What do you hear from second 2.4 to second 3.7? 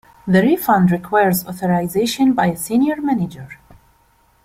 a senior manager.